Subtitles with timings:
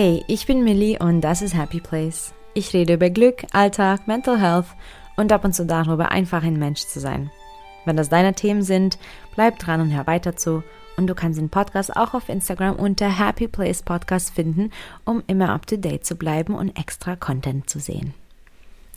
[0.00, 2.32] Hey, ich bin Millie und das ist Happy Place.
[2.54, 4.66] Ich rede über Glück, Alltag, Mental Health
[5.16, 7.32] und ab und zu darüber, einfach ein Mensch zu sein.
[7.84, 8.96] Wenn das deine Themen sind,
[9.34, 10.62] bleib dran und hör weiter zu.
[10.96, 14.70] Und du kannst den Podcast auch auf Instagram unter Happy Place Podcast finden,
[15.04, 18.14] um immer up to date zu bleiben und extra Content zu sehen.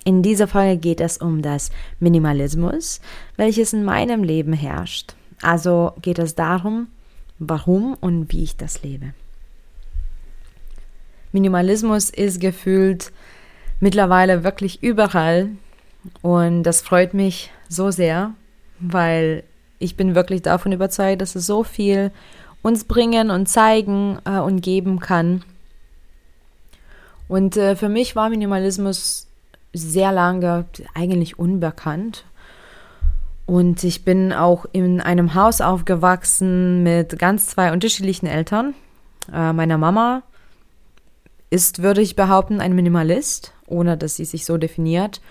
[0.05, 3.01] In dieser Folge geht es um das Minimalismus,
[3.37, 5.15] welches in meinem Leben herrscht.
[5.41, 6.89] Also geht es darum,
[7.39, 9.15] warum und wie ich das lebe.
[11.31, 13.11] Minimalismus ist gefühlt
[13.79, 15.49] mittlerweile wirklich überall
[16.21, 18.31] und das freut mich so sehr,
[18.79, 19.43] weil
[19.79, 22.11] ich bin wirklich davon überzeugt, dass es so viel
[22.61, 25.43] uns bringen und zeigen äh, und geben kann.
[27.27, 29.27] Und äh, für mich war Minimalismus
[29.73, 32.25] sehr lange eigentlich unbekannt.
[33.45, 38.75] Und ich bin auch in einem Haus aufgewachsen mit ganz zwei unterschiedlichen Eltern.
[39.33, 40.23] Äh, meine Mama
[41.51, 45.21] ist, würde ich behaupten, ein Minimalist, ohne dass sie sich so definiert.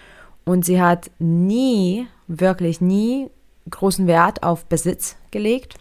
[0.44, 3.28] Und sie hat nie, wirklich nie
[3.68, 5.74] großen Wert auf Besitz gelegt.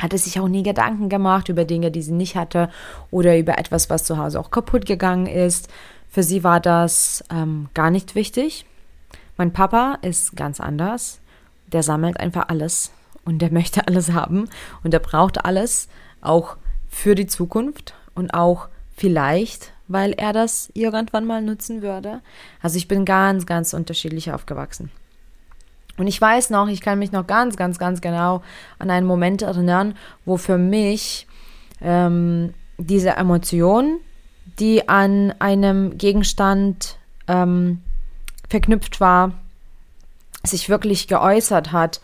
[0.00, 2.70] Hatte sich auch nie Gedanken gemacht über Dinge, die sie nicht hatte
[3.10, 5.68] oder über etwas, was zu Hause auch kaputt gegangen ist.
[6.08, 8.64] Für sie war das ähm, gar nicht wichtig.
[9.36, 11.20] Mein Papa ist ganz anders.
[11.72, 12.92] Der sammelt einfach alles
[13.24, 14.48] und der möchte alles haben
[14.84, 15.88] und der braucht alles,
[16.20, 16.56] auch
[16.88, 22.20] für die Zukunft und auch vielleicht, weil er das irgendwann mal nutzen würde.
[22.62, 24.90] Also ich bin ganz, ganz unterschiedlich aufgewachsen.
[25.98, 28.42] Und ich weiß noch, ich kann mich noch ganz, ganz, ganz genau
[28.78, 29.94] an einen Moment erinnern,
[30.24, 31.26] wo für mich
[31.80, 34.00] ähm, diese Emotion
[34.58, 37.82] die an einem Gegenstand ähm,
[38.48, 39.32] verknüpft war,
[40.44, 42.00] sich wirklich geäußert hat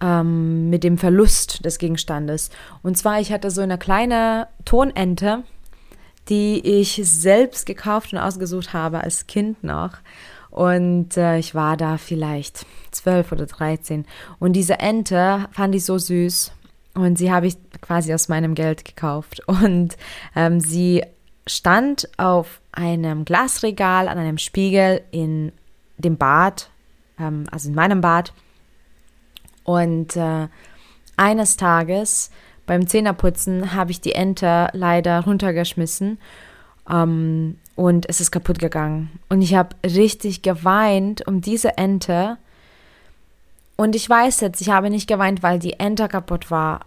[0.00, 2.50] ähm, mit dem Verlust des Gegenstandes.
[2.82, 5.44] Und zwar, ich hatte so eine kleine Tonente,
[6.28, 9.98] die ich selbst gekauft und ausgesucht habe als Kind noch.
[10.50, 14.06] Und äh, ich war da vielleicht zwölf oder dreizehn.
[14.38, 16.52] Und diese Ente fand ich so süß.
[16.94, 19.42] Und sie habe ich quasi aus meinem Geld gekauft.
[19.48, 19.96] Und
[20.36, 21.02] ähm, sie
[21.46, 25.52] stand auf einem Glasregal an einem Spiegel in
[25.98, 26.70] dem Bad,
[27.18, 28.32] ähm, also in meinem Bad.
[29.64, 30.48] Und äh,
[31.16, 32.30] eines Tages
[32.66, 36.18] beim Zähneputzen habe ich die Ente leider runtergeschmissen
[36.90, 39.10] ähm, und es ist kaputt gegangen.
[39.28, 42.36] Und ich habe richtig geweint um diese Ente.
[43.76, 46.80] Und ich weiß jetzt, ich habe nicht geweint, weil die Ente kaputt war.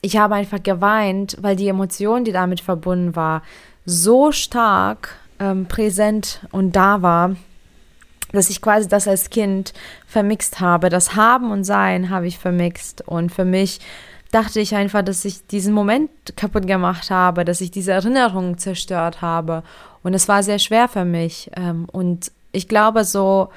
[0.00, 3.42] Ich habe einfach geweint, weil die Emotion, die damit verbunden war,
[3.84, 7.36] so stark ähm, präsent und da war,
[8.32, 9.72] dass ich quasi das als Kind
[10.06, 10.88] vermixt habe.
[10.88, 13.06] Das Haben und Sein habe ich vermixt.
[13.06, 13.80] Und für mich
[14.32, 19.22] dachte ich einfach, dass ich diesen Moment kaputt gemacht habe, dass ich diese Erinnerung zerstört
[19.22, 19.62] habe.
[20.02, 21.50] Und es war sehr schwer für mich.
[21.54, 23.50] Ähm, und ich glaube so,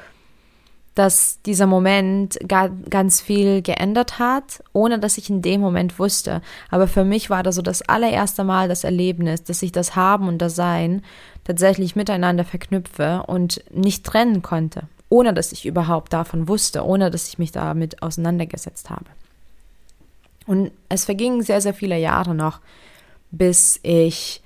[0.93, 6.41] dass dieser Moment ganz viel geändert hat, ohne dass ich in dem Moment wusste.
[6.69, 10.29] Aber für mich war das so das allererste Mal das Erlebnis, dass ich das Haben
[10.29, 11.01] und das Sein
[11.43, 17.27] tatsächlich miteinander verknüpfe und nicht trennen konnte, ohne dass ich überhaupt davon wusste, ohne dass
[17.27, 19.05] ich mich damit auseinandergesetzt habe.
[20.45, 22.59] Und es vergingen sehr, sehr viele Jahre noch,
[23.31, 24.41] bis ich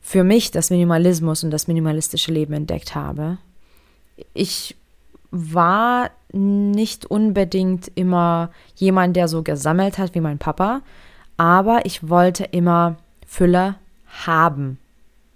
[0.00, 3.38] für mich das Minimalismus und das minimalistische Leben entdeckt habe.
[4.34, 4.76] Ich
[5.30, 10.82] war nicht unbedingt immer jemand, der so gesammelt hat wie mein Papa,
[11.36, 12.96] aber ich wollte immer
[13.26, 13.76] Fülle
[14.26, 14.78] haben.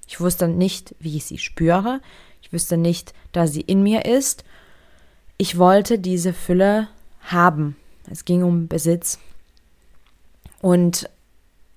[0.06, 2.00] Ich wusste nicht, wie ich sie spüre.
[2.42, 4.44] Ich wusste nicht, dass sie in mir ist.
[5.38, 6.88] Ich wollte diese Fülle
[7.22, 7.76] haben.
[8.10, 9.18] Es ging um Besitz.
[10.60, 11.08] Und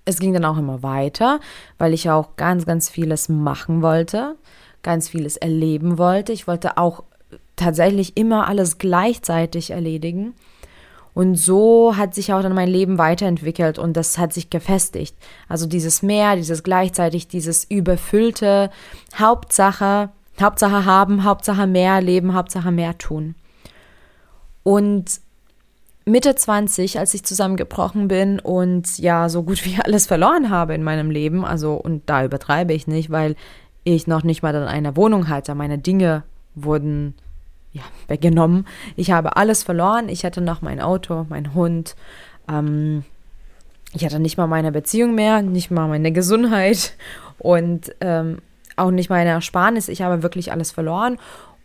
[0.05, 1.39] es ging dann auch immer weiter,
[1.77, 4.35] weil ich auch ganz, ganz vieles machen wollte,
[4.81, 6.33] ganz vieles erleben wollte.
[6.33, 7.03] Ich wollte auch
[7.55, 10.33] tatsächlich immer alles gleichzeitig erledigen.
[11.13, 15.15] Und so hat sich auch dann mein Leben weiterentwickelt und das hat sich gefestigt.
[15.47, 18.69] Also dieses Mehr, dieses gleichzeitig, dieses überfüllte
[19.17, 20.09] Hauptsache,
[20.39, 23.35] Hauptsache haben, Hauptsache mehr leben, Hauptsache mehr tun.
[24.63, 25.19] Und
[26.05, 30.83] Mitte 20, als ich zusammengebrochen bin und ja, so gut wie alles verloren habe in
[30.83, 33.35] meinem Leben, also und da übertreibe ich nicht, weil
[33.83, 36.23] ich noch nicht mal in einer Wohnung hatte, meine Dinge
[36.55, 37.15] wurden
[37.71, 38.65] ja, weggenommen.
[38.95, 40.09] Ich habe alles verloren.
[40.09, 41.95] Ich hatte noch mein Auto, mein Hund.
[42.49, 43.03] Ähm,
[43.93, 46.93] ich hatte nicht mal meine Beziehung mehr, nicht mal meine Gesundheit
[47.39, 48.39] und ähm,
[48.75, 49.87] auch nicht meine Ersparnis.
[49.89, 51.17] Ich habe wirklich alles verloren.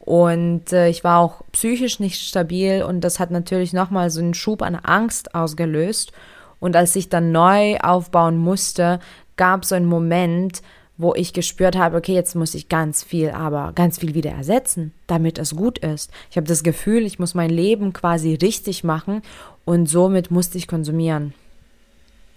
[0.04, 4.34] Und äh, ich war auch psychisch nicht stabil und das hat natürlich nochmal so einen
[4.34, 6.12] Schub an Angst ausgelöst.
[6.60, 9.00] Und als ich dann neu aufbauen musste,
[9.36, 10.60] gab es so einen Moment,
[10.98, 14.92] wo ich gespürt habe, okay, jetzt muss ich ganz viel, aber ganz viel wieder ersetzen,
[15.06, 16.10] damit es gut ist.
[16.30, 19.22] Ich habe das Gefühl, ich muss mein Leben quasi richtig machen
[19.64, 21.32] und somit musste ich konsumieren.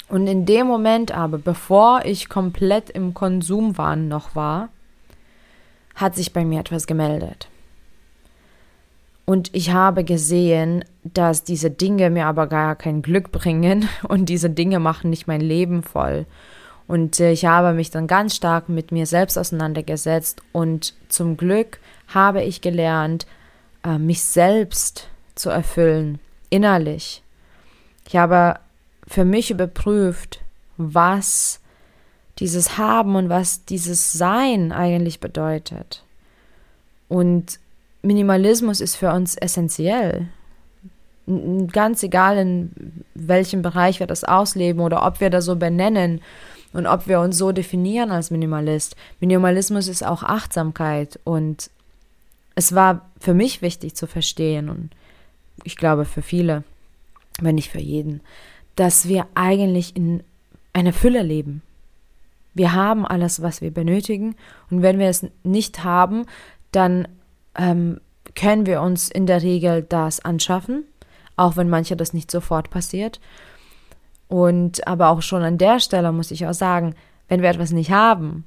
[0.08, 4.70] Und in dem Moment aber, bevor ich komplett im Konsumwahn noch war,
[5.96, 7.50] hat sich bei mir etwas gemeldet.
[9.30, 14.50] Und ich habe gesehen, dass diese Dinge mir aber gar kein Glück bringen und diese
[14.50, 16.26] Dinge machen nicht mein Leben voll.
[16.88, 21.80] Und äh, ich habe mich dann ganz stark mit mir selbst auseinandergesetzt und zum Glück
[22.08, 23.28] habe ich gelernt,
[23.84, 26.20] äh, mich selbst zu erfüllen,
[26.50, 27.22] innerlich.
[28.08, 28.62] Ich habe
[29.06, 30.40] für mich überprüft,
[30.78, 31.60] was
[32.40, 36.06] dieses Haben und was dieses Sein eigentlich bedeutet.
[37.10, 37.60] Und
[38.08, 40.30] Minimalismus ist für uns essentiell.
[41.28, 46.22] Ganz egal, in welchem Bereich wir das ausleben oder ob wir das so benennen
[46.72, 48.96] und ob wir uns so definieren als Minimalist.
[49.20, 51.70] Minimalismus ist auch Achtsamkeit und
[52.56, 54.90] es war für mich wichtig zu verstehen und
[55.66, 56.64] ich glaube für viele,
[57.42, 58.22] wenn nicht für jeden,
[58.78, 60.24] dass wir eigentlich in
[60.72, 61.62] einer Fülle leben.
[62.54, 64.36] Wir haben alles, was wir benötigen
[64.72, 66.26] und wenn wir es nicht haben,
[66.72, 67.08] dann
[67.58, 68.00] ähm,
[68.36, 70.86] können wir uns in der Regel das anschaffen,
[71.36, 73.20] auch wenn manche das nicht sofort passiert.
[74.28, 76.96] Und aber auch schon an der Stelle muss ich auch sagen,
[77.28, 78.46] wenn wir etwas nicht haben,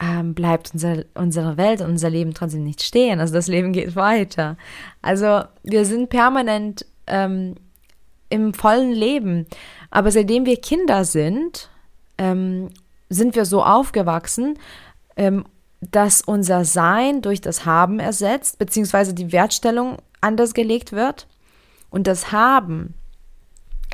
[0.00, 3.20] ähm, bleibt unser, unsere Welt, unser Leben trotzdem nicht stehen.
[3.20, 4.56] Also das Leben geht weiter.
[5.02, 7.54] Also wir sind permanent ähm,
[8.28, 9.46] im vollen Leben.
[9.90, 11.70] Aber seitdem wir Kinder sind,
[12.18, 12.68] ähm,
[13.08, 14.58] sind wir so aufgewachsen,
[15.16, 15.44] ähm,
[15.80, 21.26] dass unser Sein durch das Haben ersetzt, beziehungsweise die Wertstellung anders gelegt wird.
[21.90, 22.94] Und das Haben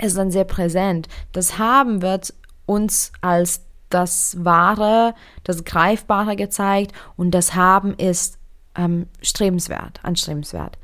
[0.00, 1.08] ist dann sehr präsent.
[1.32, 2.34] Das Haben wird
[2.67, 5.14] uns als das Wahre,
[5.44, 8.38] das Greifbare gezeigt und das Haben ist
[8.75, 10.79] ähm, strebenswert, anstrebenswert.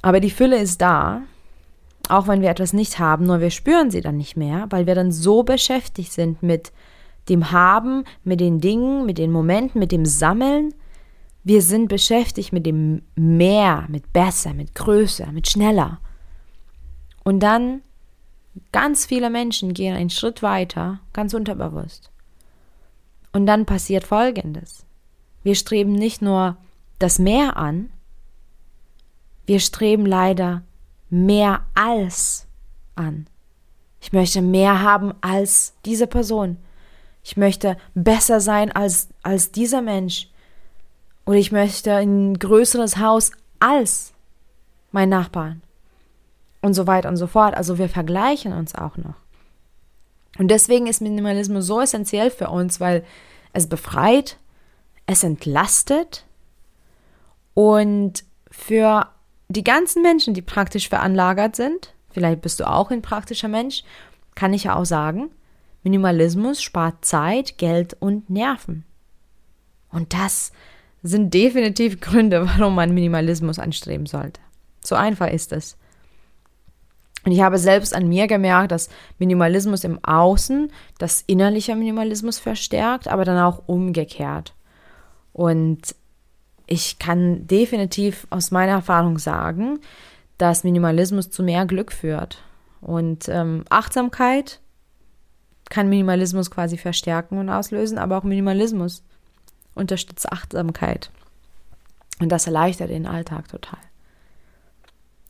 [0.00, 1.22] Aber die Fülle ist da,
[2.08, 4.94] auch wenn wir etwas nicht haben, nur wir spüren sie dann nicht mehr, weil wir
[4.94, 6.72] dann so beschäftigt sind mit
[7.28, 10.74] dem Haben, mit den Dingen, mit den Momenten, mit dem Sammeln.
[11.44, 16.00] Wir sind beschäftigt mit dem Mehr, mit besser, mit größer, mit schneller.
[17.24, 17.82] Und dann,
[18.72, 22.10] ganz viele Menschen gehen einen Schritt weiter, ganz unterbewusst.
[23.32, 24.84] Und dann passiert Folgendes.
[25.42, 26.56] Wir streben nicht nur
[26.98, 27.90] das Mehr an,
[29.46, 30.62] wir streben leider
[31.10, 32.46] mehr als
[32.94, 33.26] an.
[34.00, 36.58] Ich möchte mehr haben als diese Person.
[37.22, 40.28] Ich möchte besser sein als, als dieser Mensch.
[41.24, 43.30] Oder ich möchte ein größeres Haus
[43.60, 44.12] als
[44.90, 45.62] mein Nachbarn
[46.62, 47.54] und so weiter und so fort.
[47.54, 49.14] Also wir vergleichen uns auch noch.
[50.38, 53.04] Und deswegen ist Minimalismus so essentiell für uns, weil
[53.52, 54.38] es befreit,
[55.06, 56.24] es entlastet
[57.54, 59.08] und für
[59.48, 63.84] die ganzen Menschen, die praktisch veranlagert sind, vielleicht bist du auch ein praktischer Mensch,
[64.34, 65.30] kann ich ja auch sagen,
[65.82, 68.84] Minimalismus spart Zeit, Geld und Nerven.
[69.90, 70.52] Und das
[71.02, 74.40] sind definitiv Gründe, warum man Minimalismus anstreben sollte.
[74.84, 75.76] So einfach ist es.
[77.24, 83.06] Und ich habe selbst an mir gemerkt, dass Minimalismus im Außen das innerliche Minimalismus verstärkt,
[83.06, 84.54] aber dann auch umgekehrt.
[85.32, 85.94] Und
[86.66, 89.78] ich kann definitiv aus meiner Erfahrung sagen,
[90.38, 92.42] dass Minimalismus zu mehr Glück führt.
[92.80, 94.60] Und ähm, Achtsamkeit
[95.72, 99.02] kann Minimalismus quasi verstärken und auslösen, aber auch Minimalismus
[99.74, 101.10] unterstützt Achtsamkeit.
[102.20, 103.78] Und das erleichtert den Alltag total.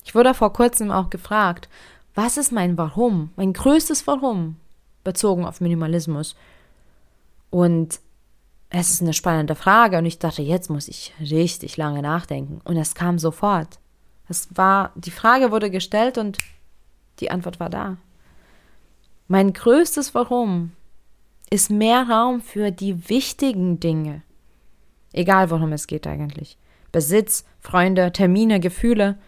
[0.05, 1.69] Ich wurde vor kurzem auch gefragt,
[2.17, 4.57] was ist mein Warum, mein größtes Warum
[5.05, 6.35] bezogen auf Minimalismus?
[7.51, 8.01] Und
[8.69, 12.61] es ist eine spannende Frage und ich dachte, jetzt muss ich richtig lange nachdenken.
[12.65, 13.79] Und es kam sofort.
[14.29, 16.39] Es war, die Frage wurde gestellt und
[17.21, 17.97] die Antwort war da.
[19.29, 20.73] Mein größtes Warum
[21.51, 24.23] ist mehr Raum für die wichtigen Dinge.
[25.13, 26.57] Egal worum es geht eigentlich.
[26.93, 29.19] Besitz, Freunde, Termine, Gefühle.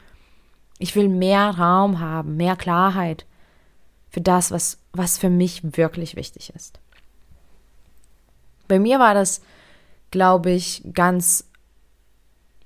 [0.79, 3.27] Ich will mehr Raum haben, mehr Klarheit
[4.09, 6.81] für das, was, was für mich wirklich wichtig ist.
[8.69, 9.43] Bei mir war das,
[10.11, 11.49] glaube ich, ganz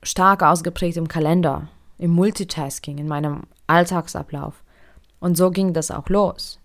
[0.02, 1.68] stark ausgeprägt im Kalender,
[1.98, 4.62] im Multitasking, in meinem Alltagsablauf.
[5.18, 6.60] Und so ging das auch los.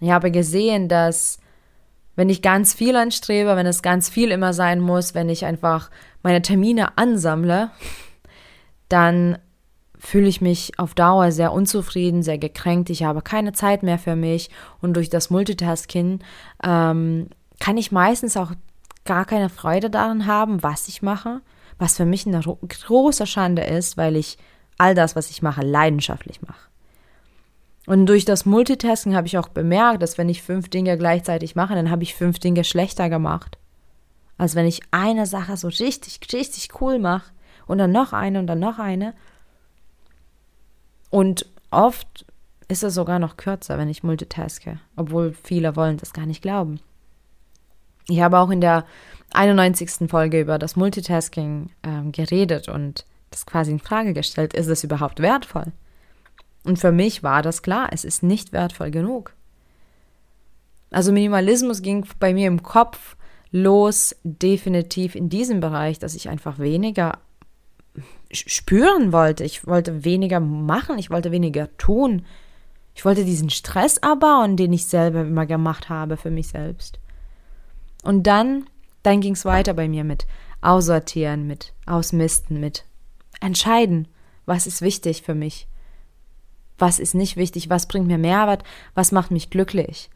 [0.00, 1.38] Ich habe gesehen, dass
[2.16, 5.90] wenn ich ganz viel anstrebe, wenn es ganz viel immer sein muss, wenn ich einfach
[6.22, 7.70] meine Termine ansammle,
[8.88, 9.38] dann
[9.98, 12.90] fühle ich mich auf Dauer sehr unzufrieden, sehr gekränkt.
[12.90, 16.18] Ich habe keine Zeit mehr für mich und durch das Multitasking
[16.62, 17.28] ähm,
[17.60, 18.52] kann ich meistens auch
[19.04, 21.40] gar keine Freude daran haben, was ich mache,
[21.78, 24.38] was für mich eine große Schande ist, weil ich
[24.76, 26.71] all das, was ich mache, leidenschaftlich mache.
[27.86, 31.74] Und durch das Multitasking habe ich auch bemerkt, dass wenn ich fünf Dinge gleichzeitig mache,
[31.74, 33.58] dann habe ich fünf Dinge schlechter gemacht.
[34.38, 37.32] Als wenn ich eine Sache so richtig, richtig cool mache
[37.66, 39.14] und dann noch eine und dann noch eine.
[41.10, 42.24] Und oft
[42.68, 46.80] ist es sogar noch kürzer, wenn ich multitaske, obwohl viele wollen das gar nicht glauben.
[48.08, 48.84] Ich habe auch in der
[49.32, 50.08] 91.
[50.08, 55.20] Folge über das Multitasking ähm, geredet und das quasi in Frage gestellt, ist es überhaupt
[55.20, 55.72] wertvoll?
[56.64, 59.34] Und für mich war das klar, es ist nicht wertvoll genug.
[60.90, 63.16] Also Minimalismus ging bei mir im Kopf
[63.50, 67.18] los, definitiv in diesem Bereich, dass ich einfach weniger
[68.30, 69.44] spüren wollte.
[69.44, 72.24] Ich wollte weniger machen, ich wollte weniger tun.
[72.94, 76.98] Ich wollte diesen Stress abbauen, den ich selber immer gemacht habe für mich selbst.
[78.02, 78.66] Und dann,
[79.02, 80.26] dann ging es weiter bei mir mit
[80.60, 82.84] Aussortieren, mit Ausmisten, mit
[83.40, 84.08] Entscheiden,
[84.46, 85.66] was ist wichtig für mich,
[86.82, 90.10] was ist nicht wichtig, was bringt mir Mehrwert, was macht mich glücklich.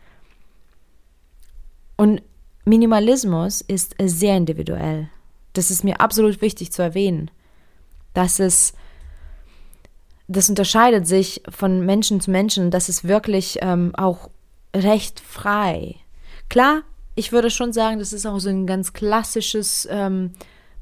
[1.96, 2.22] Und
[2.64, 5.08] Minimalismus ist sehr individuell.
[5.52, 7.30] Das ist mir absolut wichtig zu erwähnen.
[8.14, 8.74] Dass es,
[10.26, 14.28] das unterscheidet sich von Menschen zu Menschen, das ist wirklich ähm, auch
[14.74, 15.94] recht frei.
[16.48, 16.82] Klar,
[17.14, 20.32] ich würde schon sagen, dass es auch so ein ganz klassisches ähm,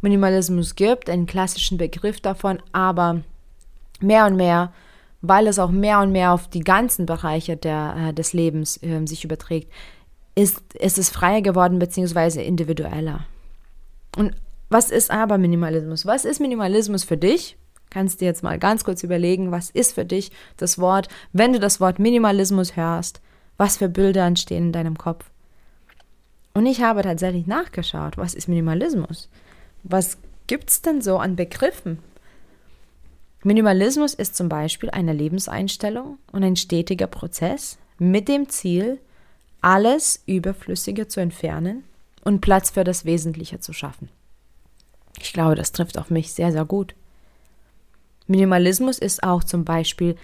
[0.01, 3.21] Minimalismus gibt, einen klassischen Begriff davon, aber
[4.01, 4.73] mehr und mehr
[5.27, 9.07] weil es auch mehr und mehr auf die ganzen Bereiche der, äh, des Lebens äh,
[9.07, 9.73] sich überträgt,
[10.35, 12.45] ist, ist es freier geworden bzw.
[12.45, 13.27] individueller.
[14.17, 14.33] Und
[14.69, 16.05] was ist aber Minimalismus?
[16.05, 17.57] Was ist Minimalismus für dich?
[17.89, 21.61] Kannst du jetzt mal ganz kurz überlegen, was ist für dich das Wort, wenn du
[21.61, 23.21] das Wort Minimalismus hörst,
[23.57, 25.31] was für Bilder entstehen in deinem Kopf?
[26.53, 29.31] Und ich habe tatsächlich nachgeschaut, was ist Minimalismus?
[29.85, 31.99] Was gibt es denn so an Begriffen?
[33.45, 38.99] Minimalismus ist zum Beispiel eine Lebenseinstellung und ein stetiger Prozess mit dem Ziel,
[39.61, 41.85] alles Überflüssige zu entfernen
[42.25, 44.09] und Platz für das Wesentliche zu schaffen.
[45.21, 46.95] Ich glaube, das trifft auf mich sehr, sehr gut.
[48.27, 50.17] Minimalismus ist auch zum Beispiel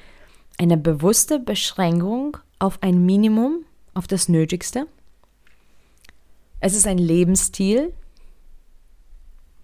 [0.58, 4.86] eine bewusste Beschränkung auf ein Minimum, auf das Nötigste.
[6.60, 7.92] Es ist ein Lebensstil,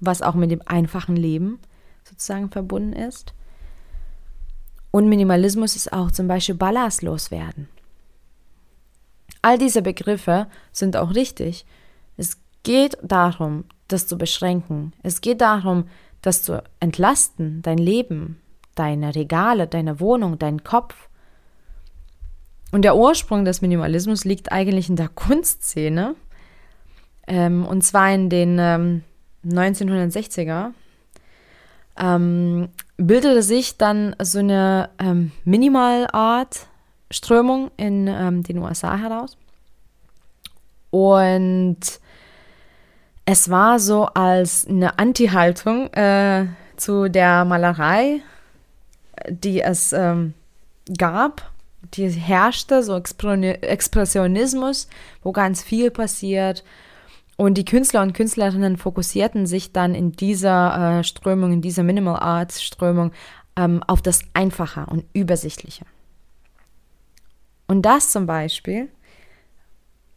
[0.01, 1.59] was auch mit dem einfachen Leben
[2.05, 3.33] sozusagen verbunden ist.
[4.97, 7.69] Und Minimalismus ist auch zum Beispiel ballastlos werden.
[9.43, 11.67] All diese Begriffe sind auch richtig.
[12.17, 14.95] Es geht darum, das zu beschränken.
[15.03, 15.87] Es geht darum,
[16.23, 18.41] das zu entlasten, dein Leben,
[18.75, 21.11] deine Regale, deine Wohnung, dein Kopf.
[22.73, 26.15] Und der Ursprung des Minimalismus liegt eigentlich in der Kunstszene.
[27.26, 29.03] Ähm, und zwar in den ähm,
[29.45, 30.73] 1960er.
[31.99, 39.37] Ähm, bildete sich dann so eine ähm, Minimalart-Strömung in ähm, den USA heraus.
[40.91, 41.79] Und
[43.25, 48.23] es war so als eine Anti-Haltung äh, zu der Malerei,
[49.29, 50.35] die es ähm,
[50.97, 51.50] gab,
[51.95, 54.88] die herrschte, so Expressionismus,
[55.23, 56.65] wo ganz viel passiert,
[57.37, 62.19] und die Künstler und Künstlerinnen fokussierten sich dann in dieser äh, Strömung, in dieser Minimal
[62.19, 63.12] Arts Strömung
[63.57, 65.85] ähm, auf das Einfache und Übersichtliche.
[67.66, 68.88] Und das zum Beispiel,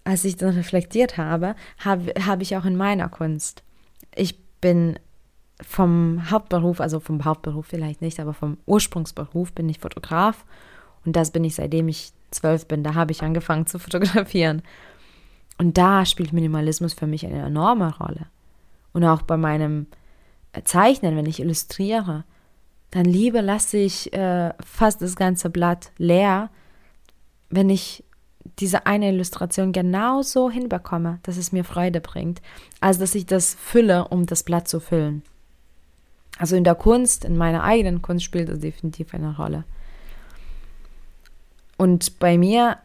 [0.05, 3.63] als ich dann reflektiert habe, habe hab ich auch in meiner Kunst.
[4.15, 4.97] Ich bin
[5.61, 10.45] vom Hauptberuf, also vom Hauptberuf vielleicht nicht, aber vom Ursprungsberuf bin ich Fotograf.
[11.05, 12.83] Und das bin ich seitdem ich zwölf bin.
[12.83, 14.61] Da habe ich angefangen zu fotografieren.
[15.59, 18.27] Und da spielt Minimalismus für mich eine enorme Rolle.
[18.93, 19.87] Und auch bei meinem
[20.63, 22.23] Zeichnen, wenn ich illustriere,
[22.91, 26.49] dann lieber lasse ich äh, fast das ganze Blatt leer,
[27.49, 28.05] wenn ich
[28.57, 32.41] diese eine Illustration genauso hinbekomme, dass es mir Freude bringt,
[32.79, 35.23] als dass ich das fülle, um das Blatt zu füllen.
[36.37, 39.65] Also in der Kunst, in meiner eigenen Kunst spielt das definitiv eine Rolle.
[41.75, 42.77] Und bei mir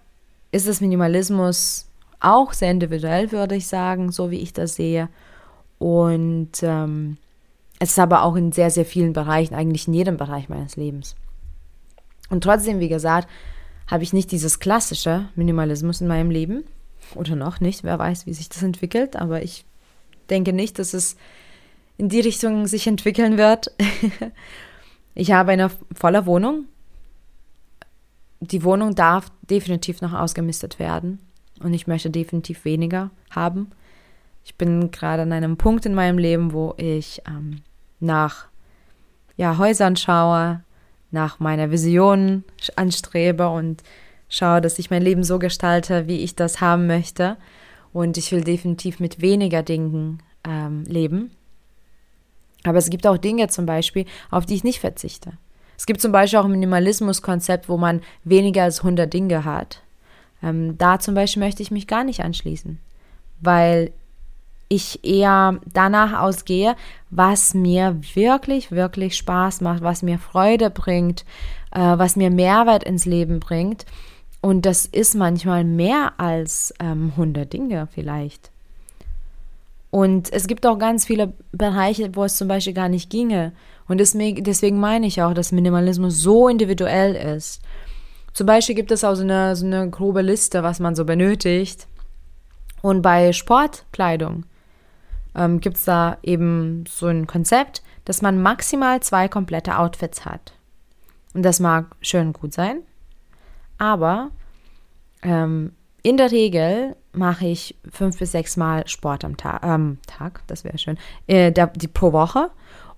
[0.51, 1.87] ist es Minimalismus
[2.25, 5.09] auch sehr individuell, würde ich sagen, so wie ich das sehe.
[5.79, 7.19] Und ähm,
[7.79, 11.17] es ist aber auch in sehr, sehr vielen Bereichen, eigentlich in jedem Bereich meines Lebens.
[12.31, 13.29] Und trotzdem, wie gesagt,
[13.87, 16.65] habe ich nicht dieses klassische Minimalismus in meinem Leben.
[17.15, 19.17] Oder noch nicht, wer weiß, wie sich das entwickelt.
[19.17, 19.65] Aber ich
[20.31, 21.17] denke nicht, dass es
[21.99, 23.71] in die Richtung sich entwickeln wird.
[25.15, 26.65] ich habe eine volle Wohnung.
[28.41, 31.19] Die Wohnung darf definitiv noch ausgemistet werden.
[31.61, 33.71] Und ich möchte definitiv weniger haben.
[34.45, 37.63] Ich bin gerade an einem Punkt in meinem Leben, wo ich ähm,
[38.01, 38.47] nach
[39.37, 40.63] ja, Häusern schaue,
[41.11, 42.45] nach meiner Vision
[42.77, 43.83] anstrebe und
[44.29, 47.37] schaue, dass ich mein Leben so gestalte, wie ich das haben möchte.
[47.93, 51.31] Und ich will definitiv mit weniger Dingen ähm, leben.
[52.65, 55.35] Aber es gibt auch Dinge zum Beispiel, auf die ich nicht verzichte.
[55.77, 59.83] Es gibt zum Beispiel auch ein Minimalismus-Konzept, wo man weniger als 100 Dinge hat.
[60.45, 62.79] Ähm, da zum Beispiel möchte ich mich gar nicht anschließen,
[63.41, 63.93] weil
[64.69, 66.77] ich eher danach ausgehe,
[67.11, 71.25] was mir wirklich, wirklich Spaß macht, was mir Freude bringt,
[71.71, 73.87] äh, was mir Mehrwert ins Leben bringt.
[74.41, 78.51] Und das ist manchmal mehr als ähm, 100 Dinge vielleicht.
[79.91, 83.53] Und es gibt auch ganz viele Bereiche, wo es zum Beispiel gar nicht ginge.
[83.87, 87.63] Und deswegen, deswegen meine ich auch, dass Minimalismus so individuell ist.
[88.35, 91.87] Zum Beispiel gibt es auch so eine, so eine grobe Liste, was man so benötigt.
[92.83, 94.45] Und bei Sportkleidung
[95.35, 100.53] ähm, gibt es da eben so ein Konzept, dass man maximal zwei komplette Outfits hat.
[101.33, 102.81] Und das mag schön gut sein,
[103.79, 104.31] aber
[105.23, 105.73] ähm,
[106.03, 110.63] in der Regel mache ich fünf bis sechs Mal Sport am Ta ähm, Tag, das
[110.63, 112.51] wäre schön, äh, der, die pro Woche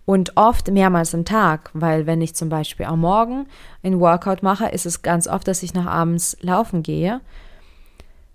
[0.06, 3.46] und oft mehrmals am Tag, weil wenn ich zum Beispiel am Morgen
[3.82, 7.20] ein Workout mache, ist es ganz oft, dass ich nach abends laufen gehe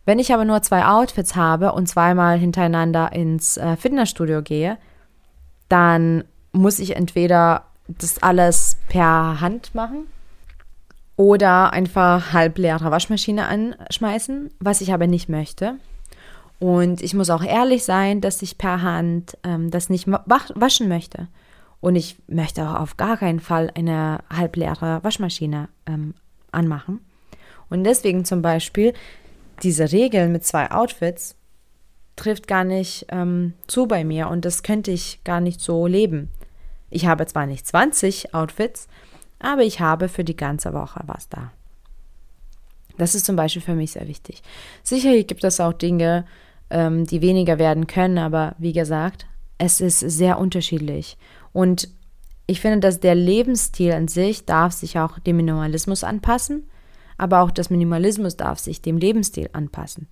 [0.06, 4.78] wenn ich aber nur zwei Outfits habe und zweimal hintereinander ins äh, Fitnessstudio gehe,
[5.70, 10.08] dann muss ich entweder das alles per Hand machen
[11.18, 15.76] oder einfach halbleere Waschmaschine anschmeißen, was ich aber nicht möchte.
[16.60, 21.28] Und ich muss auch ehrlich sein, dass ich per Hand ähm, das nicht waschen möchte.
[21.82, 26.14] Und ich möchte auch auf gar keinen Fall eine halbleere Waschmaschine ähm,
[26.52, 27.02] anmachen.
[27.70, 28.94] Und deswegen zum Beispiel
[29.64, 31.36] diese Regel mit zwei Outfits
[32.16, 36.30] trifft gar nicht ähm, zu bei mir und das könnte ich gar nicht so leben.
[36.90, 38.88] Ich habe zwar nicht 20 Outfits,
[39.40, 41.52] aber ich habe für die ganze Woche was da.
[42.98, 44.44] Das ist zum Beispiel für mich sehr wichtig.
[44.84, 46.26] Sicherlich gibt es auch Dinge,
[46.70, 49.26] ähm, die weniger werden können, aber wie gesagt,
[49.58, 51.18] es ist sehr unterschiedlich.
[51.54, 51.90] Und
[52.48, 56.64] ich finde, dass der Lebensstil an sich darf sich auch dem Minimalismus anpassen
[57.22, 60.08] aber auch das Minimalismus darf sich dem Lebensstil anpassen.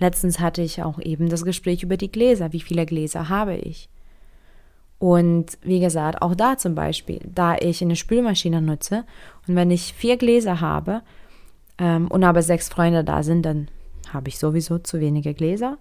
[0.00, 2.52] Letztens hatte ich auch eben das Gespräch über die Gläser.
[2.52, 3.88] Wie viele Gläser habe ich?
[4.98, 9.04] Und wie gesagt, auch da zum Beispiel, da ich eine Spülmaschine nutze
[9.46, 11.02] und wenn ich vier Gläser habe
[11.78, 13.68] ähm, und aber sechs Freunde da sind, dann
[14.12, 15.78] habe ich sowieso zu wenige Gläser.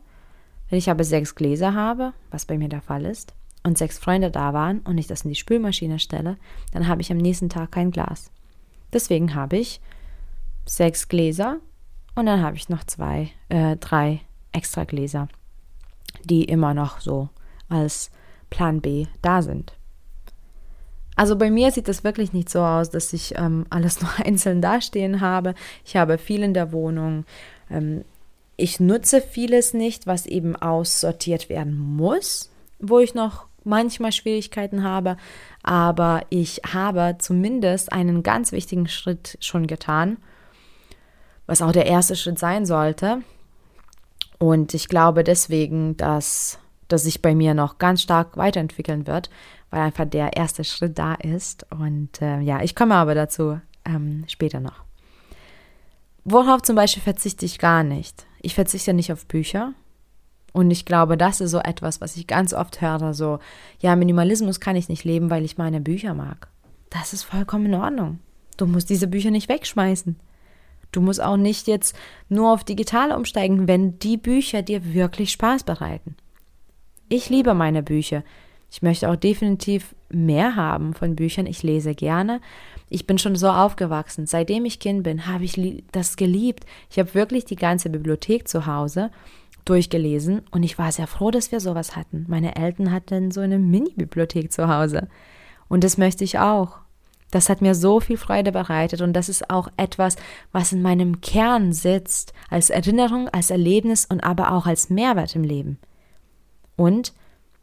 [0.69, 3.33] Wenn ich aber sechs Gläser habe, was bei mir der Fall ist,
[3.67, 6.37] und sechs Freunde da waren und ich das in die Spülmaschine stelle,
[6.71, 8.31] dann habe ich am nächsten Tag kein Glas.
[8.93, 9.81] Deswegen habe ich
[10.65, 11.57] sechs Gläser
[12.15, 15.27] und dann habe ich noch zwei, äh, drei extra Gläser,
[16.23, 17.29] die immer noch so
[17.69, 18.09] als
[18.49, 19.73] Plan B da sind.
[21.15, 24.61] Also bei mir sieht das wirklich nicht so aus, dass ich ähm, alles nur einzeln
[24.61, 25.55] dastehen habe.
[25.83, 27.25] Ich habe viel in der Wohnung.
[27.69, 28.05] Ähm,
[28.55, 32.49] ich nutze vieles nicht, was eben aussortiert werden muss,
[32.79, 35.17] wo ich noch manchmal Schwierigkeiten habe.
[35.61, 40.17] Aber ich habe zumindest einen ganz wichtigen Schritt schon getan
[41.47, 43.23] was auch der erste Schritt sein sollte.
[44.37, 49.29] Und ich glaube deswegen, dass das sich bei mir noch ganz stark weiterentwickeln wird,
[49.71, 51.65] weil einfach der erste Schritt da ist.
[51.71, 54.83] Und äh, ja, ich komme aber dazu ähm, später noch.
[56.23, 58.25] Worauf zum Beispiel verzichte ich gar nicht?
[58.41, 59.73] Ich verzichte nicht auf Bücher.
[60.57, 63.37] Und ich glaube, das ist so etwas, was ich ganz oft höre, so,
[63.79, 66.47] ja, Minimalismus kann ich nicht leben, weil ich meine Bücher mag.
[66.89, 68.17] Das ist vollkommen in Ordnung.
[68.57, 70.15] Du musst diese Bücher nicht wegschmeißen.
[70.91, 71.95] Du musst auch nicht jetzt
[72.27, 76.15] nur auf digital umsteigen, wenn die Bücher dir wirklich Spaß bereiten.
[77.07, 78.23] Ich liebe meine Bücher.
[78.71, 81.45] Ich möchte auch definitiv mehr haben von Büchern.
[81.45, 82.41] Ich lese gerne.
[82.89, 84.25] Ich bin schon so aufgewachsen.
[84.25, 86.65] Seitdem ich Kind bin, habe ich das geliebt.
[86.89, 89.11] Ich habe wirklich die ganze Bibliothek zu Hause
[89.69, 92.25] durchgelesen und ich war sehr froh, dass wir sowas hatten.
[92.27, 95.07] Meine Eltern hatten so eine Mini-Bibliothek zu Hause.
[95.67, 96.79] Und das möchte ich auch.
[97.31, 100.15] Das hat mir so viel Freude bereitet und das ist auch etwas,
[100.53, 105.43] was in meinem Kern sitzt, als Erinnerung, als Erlebnis und aber auch als Mehrwert im
[105.43, 105.77] Leben.
[106.77, 107.13] Und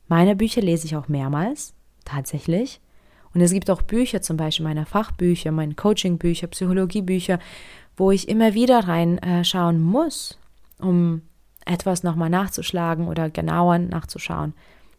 [0.06, 1.72] meine Bücher lese ich auch mehrmals,
[2.04, 2.80] tatsächlich.
[3.32, 7.38] Und es gibt auch Bücher, zum Beispiel meine Fachbücher, meine Coachingbücher, Psychologiebücher,
[7.96, 10.38] wo ich immer wieder reinschauen muss,
[10.78, 11.22] um
[11.64, 14.54] etwas nochmal nachzuschlagen oder genauer nachzuschauen.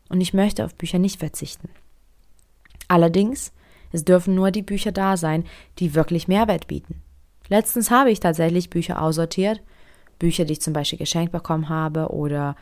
[0.10, 1.70] Und ich möchte auf Bücher nicht verzichten.
[2.88, 3.52] Allerdings
[3.96, 5.46] es dürfen nur die Bücher da sein,
[5.80, 7.02] die wirklich Mehrwert bieten.
[7.48, 9.62] Letztens habe ich tatsächlich Bücher aussortiert,
[10.20, 12.58] Bücher, die ich zum Beispiel geschenkt bekommen habe oder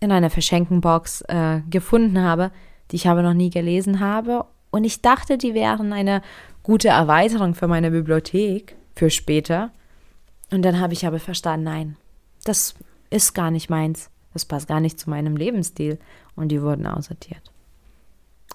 [0.00, 2.50] in einer Verschenkenbox äh, gefunden habe,
[2.90, 4.44] die ich aber noch nie gelesen habe.
[4.70, 6.20] Und ich dachte, die wären eine
[6.62, 9.70] gute Erweiterung für meine Bibliothek für später.
[10.50, 11.96] Und dann habe ich aber verstanden, nein,
[12.44, 12.74] das
[13.16, 14.10] ist gar nicht meins.
[14.32, 15.98] Das passt gar nicht zu meinem Lebensstil.
[16.34, 17.50] Und die wurden aussortiert.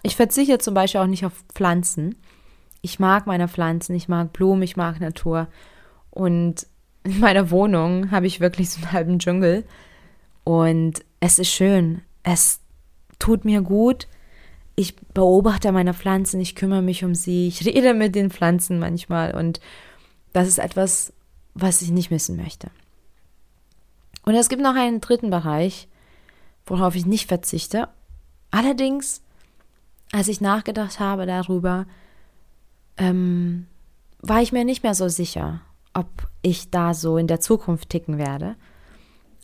[0.03, 2.15] Ich verzichte zum Beispiel auch nicht auf Pflanzen.
[2.81, 5.47] Ich mag meine Pflanzen, ich mag Blumen, ich mag Natur.
[6.09, 6.67] Und
[7.03, 9.65] in meiner Wohnung habe ich wirklich so einen halben Dschungel.
[10.43, 12.01] Und es ist schön.
[12.23, 12.59] Es
[13.19, 14.07] tut mir gut.
[14.75, 19.35] Ich beobachte meine Pflanzen, ich kümmere mich um sie, ich rede mit den Pflanzen manchmal
[19.35, 19.59] und
[20.33, 21.13] das ist etwas,
[21.53, 22.71] was ich nicht missen möchte.
[24.23, 25.87] Und es gibt noch einen dritten Bereich,
[26.65, 27.87] worauf ich nicht verzichte.
[28.51, 29.21] Allerdings,
[30.11, 31.85] als ich nachgedacht habe darüber,
[32.97, 33.67] ähm,
[34.21, 35.61] war ich mir nicht mehr so sicher,
[35.93, 36.07] ob
[36.41, 38.55] ich da so in der Zukunft ticken werde.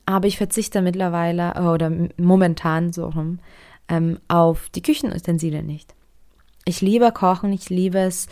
[0.05, 3.39] Aber ich verzichte mittlerweile äh, oder momentan so rum
[3.89, 5.95] ähm, auf die Küchenutensilien nicht.
[6.65, 8.27] Ich liebe Kochen, ich liebe es,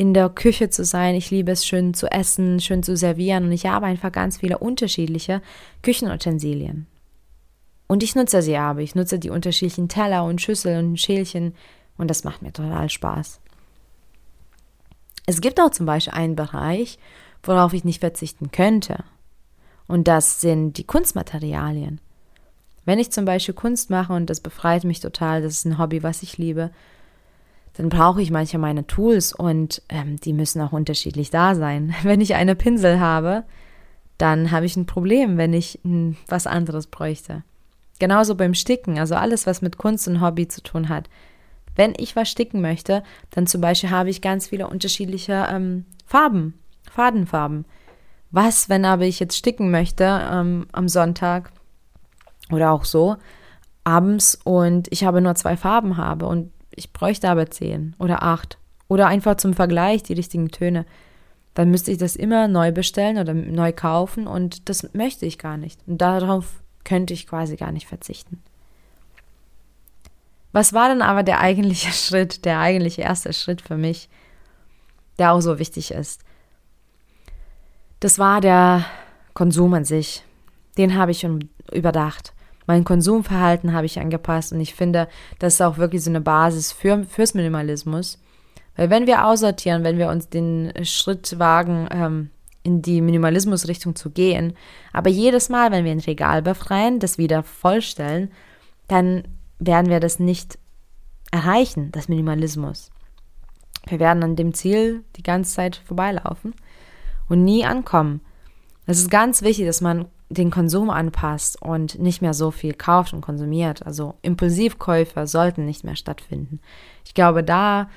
[0.00, 3.52] in der Küche zu sein, ich liebe es, schön zu essen, schön zu servieren und
[3.52, 5.42] ich habe einfach ganz viele unterschiedliche
[5.82, 6.86] Küchenutensilien.
[7.86, 8.80] Und ich nutze sie aber.
[8.80, 11.54] Ich nutze die unterschiedlichen Teller und Schüsseln und Schälchen
[11.98, 13.40] und das macht mir total Spaß.
[15.26, 16.98] Es gibt auch zum Beispiel einen Bereich,
[17.42, 19.04] worauf ich nicht verzichten könnte.
[19.86, 22.00] Und das sind die Kunstmaterialien.
[22.86, 26.02] Wenn ich zum Beispiel Kunst mache und das befreit mich total, das ist ein Hobby,
[26.02, 26.70] was ich liebe,
[27.80, 31.94] dann brauche ich manchmal meine Tools und ähm, die müssen auch unterschiedlich da sein.
[32.02, 33.44] Wenn ich eine Pinsel habe,
[34.18, 37.42] dann habe ich ein Problem, wenn ich hm, was anderes bräuchte.
[37.98, 41.08] Genauso beim Sticken, also alles, was mit Kunst und Hobby zu tun hat.
[41.74, 46.58] Wenn ich was sticken möchte, dann zum Beispiel habe ich ganz viele unterschiedliche ähm, Farben,
[46.90, 47.64] Fadenfarben.
[48.30, 51.50] Was, wenn aber ich jetzt sticken möchte ähm, am Sonntag
[52.52, 53.16] oder auch so
[53.84, 58.56] abends und ich habe nur zwei Farben habe und ich bräuchte aber zehn oder acht
[58.88, 60.86] oder einfach zum Vergleich die richtigen Töne,
[61.52, 65.58] dann müsste ich das immer neu bestellen oder neu kaufen und das möchte ich gar
[65.58, 65.78] nicht.
[65.86, 68.42] Und darauf könnte ich quasi gar nicht verzichten.
[70.52, 74.08] Was war denn aber der eigentliche Schritt, der eigentliche erste Schritt für mich,
[75.18, 76.22] der auch so wichtig ist?
[78.00, 78.86] Das war der
[79.34, 80.24] Konsum an sich.
[80.78, 82.32] Den habe ich schon überdacht.
[82.70, 85.08] Mein Konsumverhalten habe ich angepasst und ich finde,
[85.40, 88.22] das ist auch wirklich so eine Basis für, fürs Minimalismus.
[88.76, 92.30] Weil wenn wir aussortieren, wenn wir uns den Schritt wagen, ähm,
[92.62, 94.52] in die Minimalismusrichtung zu gehen,
[94.92, 98.30] aber jedes Mal, wenn wir ein Regal befreien, das wieder vollstellen,
[98.86, 99.24] dann
[99.58, 100.56] werden wir das nicht
[101.32, 102.92] erreichen, das Minimalismus.
[103.88, 106.54] Wir werden an dem Ziel die ganze Zeit vorbeilaufen
[107.28, 108.20] und nie ankommen.
[108.86, 113.12] Es ist ganz wichtig, dass man den Konsum anpasst und nicht mehr so viel kauft
[113.12, 113.84] und konsumiert.
[113.84, 116.60] Also Impulsivkäufe sollten nicht mehr stattfinden.
[117.04, 117.90] Ich glaube, da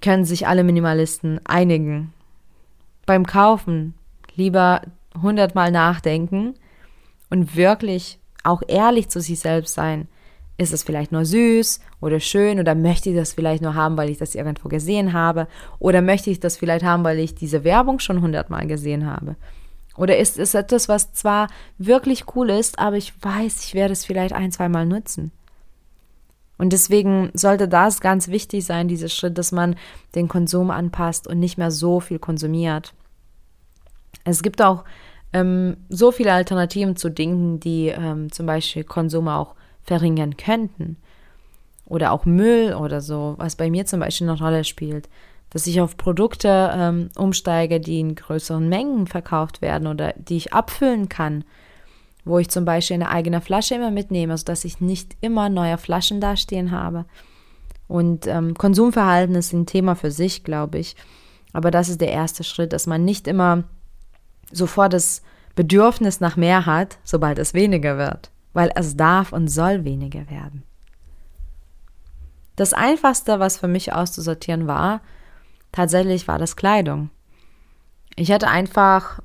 [0.00, 2.12] können sich alle Minimalisten einigen.
[3.06, 3.94] Beim Kaufen
[4.36, 4.82] lieber
[5.20, 6.54] hundertmal nachdenken
[7.28, 10.06] und wirklich auch ehrlich zu sich selbst sein.
[10.58, 14.10] Ist es vielleicht nur süß oder schön oder möchte ich das vielleicht nur haben, weil
[14.10, 15.48] ich das irgendwo gesehen habe?
[15.78, 19.36] Oder möchte ich das vielleicht haben, weil ich diese Werbung schon hundertmal gesehen habe?
[19.98, 24.04] Oder ist es etwas, was zwar wirklich cool ist, aber ich weiß, ich werde es
[24.04, 25.32] vielleicht ein, zweimal nutzen?
[26.56, 29.76] Und deswegen sollte das ganz wichtig sein, dieser Schritt, dass man
[30.14, 32.94] den Konsum anpasst und nicht mehr so viel konsumiert.
[34.24, 34.84] Es gibt auch
[35.32, 40.96] ähm, so viele Alternativen zu Dingen, die ähm, zum Beispiel Konsum auch verringern könnten.
[41.86, 45.08] Oder auch Müll oder so, was bei mir zum Beispiel eine Rolle spielt.
[45.50, 50.52] Dass ich auf Produkte ähm, umsteige, die in größeren Mengen verkauft werden oder die ich
[50.52, 51.44] abfüllen kann.
[52.24, 56.20] Wo ich zum Beispiel eine eigene Flasche immer mitnehme, sodass ich nicht immer neue Flaschen
[56.20, 57.06] dastehen habe.
[57.86, 60.96] Und ähm, Konsumverhalten ist ein Thema für sich, glaube ich.
[61.54, 63.64] Aber das ist der erste Schritt, dass man nicht immer
[64.52, 65.22] sofort das
[65.54, 70.64] Bedürfnis nach mehr hat, sobald es weniger wird weil es darf und soll weniger werden.
[72.56, 75.00] Das Einfachste, was für mich auszusortieren war,
[75.72, 77.10] tatsächlich war das Kleidung.
[78.16, 79.20] Ich hatte einfach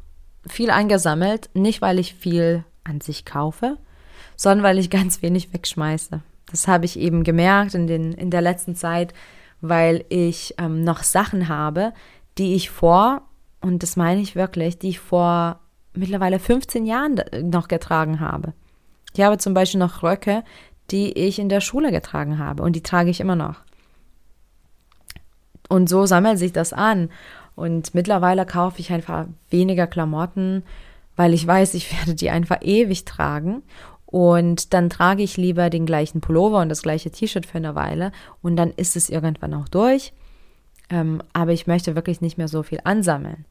[0.47, 3.77] viel eingesammelt, nicht weil ich viel an sich kaufe,
[4.36, 6.21] sondern weil ich ganz wenig wegschmeiße.
[6.49, 9.13] Das habe ich eben gemerkt in, den, in der letzten Zeit,
[9.62, 11.93] weil ich ähm, noch Sachen habe,
[12.38, 13.21] die ich vor,
[13.62, 15.60] und das meine ich wirklich, die ich vor
[15.93, 18.53] mittlerweile 15 Jahren noch getragen habe.
[19.15, 20.43] Ich habe zum Beispiel noch Röcke,
[20.91, 23.62] die ich in der Schule getragen habe und die trage ich immer noch.
[25.73, 27.09] Und so sammelt sich das an.
[27.55, 30.62] Und mittlerweile kaufe ich einfach weniger Klamotten,
[31.15, 33.63] weil ich weiß, ich werde die einfach ewig tragen.
[34.05, 38.12] Und dann trage ich lieber den gleichen Pullover und das gleiche T-Shirt für eine Weile
[38.43, 40.13] und dann ist es irgendwann auch durch.
[40.91, 43.45] Ähm, aber ich möchte wirklich nicht mehr so viel ansammeln.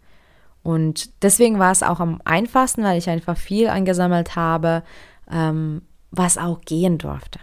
[0.62, 4.84] Und deswegen war es auch am einfachsten, weil ich einfach viel angesammelt habe,
[5.28, 5.82] ähm,
[6.12, 7.40] was auch gehen durfte.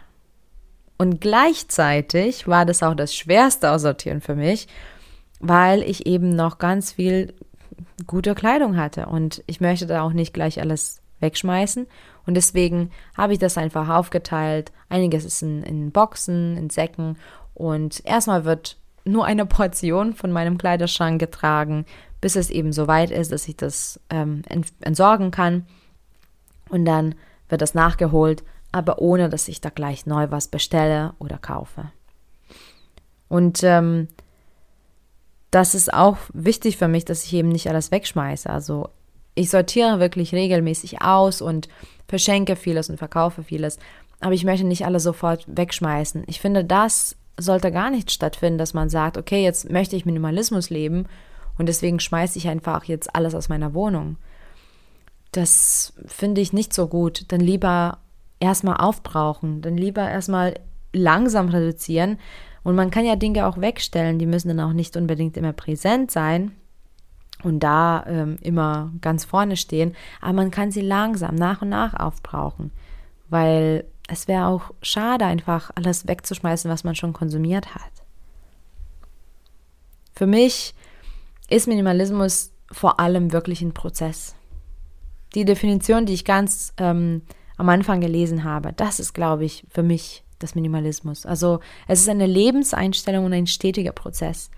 [1.02, 4.68] Und gleichzeitig war das auch das schwerste Aussortieren für mich,
[5.40, 7.34] weil ich eben noch ganz viel
[8.06, 9.06] gute Kleidung hatte.
[9.06, 11.88] Und ich möchte da auch nicht gleich alles wegschmeißen.
[12.26, 14.74] Und deswegen habe ich das einfach aufgeteilt.
[14.90, 17.18] Einiges ist in, in Boxen, in Säcken.
[17.54, 21.86] Und erstmal wird nur eine Portion von meinem Kleiderschrank getragen,
[22.20, 24.42] bis es eben so weit ist, dass ich das ähm,
[24.82, 25.66] entsorgen kann.
[26.68, 27.16] Und dann
[27.48, 31.92] wird das nachgeholt, aber ohne dass ich da gleich neu was bestelle oder kaufe.
[33.28, 34.08] Und ähm,
[35.52, 38.50] das ist auch wichtig für mich, dass ich eben nicht alles wegschmeiße.
[38.50, 38.90] Also
[39.36, 41.70] ich sortiere wirklich regelmäßig aus und
[42.08, 43.80] verschenke vieles und verkaufe vieles.
[44.20, 46.24] Aber ich möchte nicht alles sofort wegschmeißen.
[46.28, 50.70] Ich finde, das sollte gar nicht stattfinden, dass man sagt, okay, jetzt möchte ich Minimalismus
[50.70, 51.06] leben
[51.58, 54.18] und deswegen schmeiße ich einfach jetzt alles aus meiner Wohnung.
[55.32, 57.26] Das finde ich nicht so gut.
[57.32, 58.00] Dann lieber
[58.40, 60.56] erstmal aufbrauchen, dann lieber erstmal
[60.94, 62.18] langsam reduzieren.
[62.64, 66.12] Und man kann ja Dinge auch wegstellen, die müssen dann auch nicht unbedingt immer präsent
[66.12, 66.52] sein
[67.44, 71.94] und da ähm, immer ganz vorne stehen, aber man kann sie langsam nach und nach
[71.94, 72.72] aufbrauchen,
[73.30, 77.92] weil es wäre auch schade, einfach alles wegzuschmeißen, was man schon konsumiert hat.
[80.16, 80.74] Für mich
[81.48, 84.36] ist Minimalismus vor allem wirklich ein Prozess.
[85.36, 87.22] Die Definition, die ich ganz ähm,
[87.60, 91.26] am Anfang gelesen habe, das ist, glaube ich, für mich das Minimalismus.
[91.26, 94.50] Also es ist eine Lebenseinstellung und ein stetiger Prozess.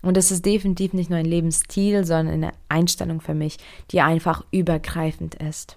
[0.00, 3.58] Und es ist definitiv nicht nur ein Lebensstil, sondern eine Einstellung für mich,
[3.90, 5.76] die einfach übergreifend ist.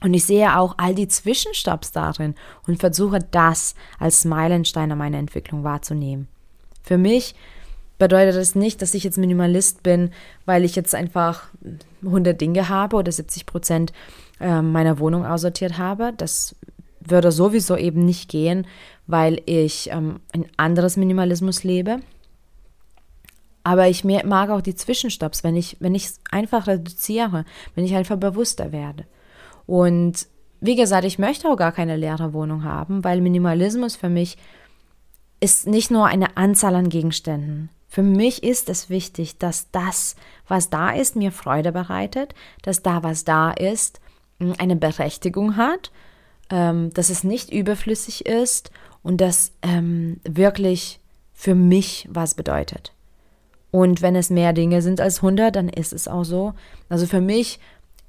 [0.00, 2.34] Und ich sehe auch all die Zwischenstopps darin
[2.66, 6.28] und versuche das als Meilenstein meiner Entwicklung wahrzunehmen.
[6.82, 7.34] Für mich
[7.98, 10.12] bedeutet das nicht, dass ich jetzt Minimalist bin,
[10.46, 11.44] weil ich jetzt einfach
[12.02, 13.92] 100 Dinge habe oder 70 Prozent
[14.42, 16.12] ähm, meiner Wohnung aussortiert habe.
[16.16, 16.56] Das
[17.00, 18.66] würde sowieso eben nicht gehen,
[19.06, 22.00] weil ich ähm, ein anderes Minimalismus lebe.
[23.64, 28.16] Aber ich mag auch die Zwischenstopps, wenn ich, wenn ich einfach reduziere, wenn ich einfach
[28.16, 29.04] bewusster werde.
[29.66, 30.26] Und
[30.60, 34.36] wie gesagt, ich möchte auch gar keine leere Wohnung haben, weil Minimalismus für mich
[35.40, 37.68] ist nicht nur eine Anzahl an Gegenständen.
[37.88, 40.16] Für mich ist es wichtig, dass das,
[40.48, 44.00] was da ist, mir Freude bereitet, dass da, was da ist,
[44.58, 45.90] eine Berechtigung hat,
[46.50, 48.70] ähm, dass es nicht überflüssig ist
[49.02, 51.00] und dass ähm, wirklich
[51.32, 52.92] für mich was bedeutet.
[53.70, 56.52] Und wenn es mehr Dinge sind als 100, dann ist es auch so.
[56.88, 57.58] Also für mich,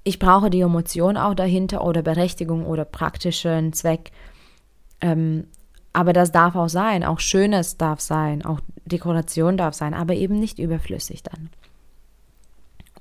[0.04, 4.12] ich brauche die Emotion auch dahinter oder Berechtigung oder praktischen Zweck.
[5.00, 5.48] Ähm,
[5.94, 10.40] aber das darf auch sein, auch Schönes darf sein, auch Dekoration darf sein, aber eben
[10.40, 11.50] nicht überflüssig dann.